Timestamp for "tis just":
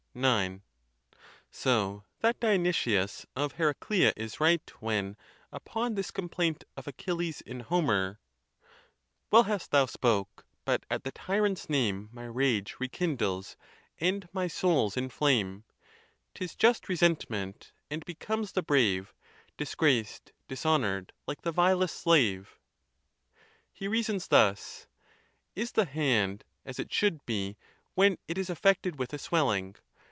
16.33-16.89